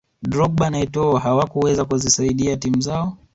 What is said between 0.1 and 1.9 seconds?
drogba na etoo hawakuweza